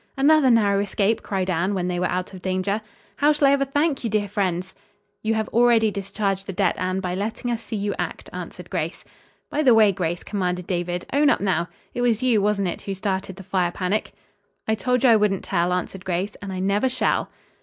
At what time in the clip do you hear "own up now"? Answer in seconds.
11.13-11.67